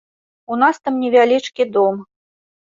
[0.55, 2.01] У нас там невялічкі дом.